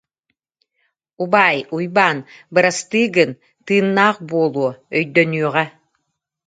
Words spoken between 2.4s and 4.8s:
бырастыы гын, тыыннаах буолуо,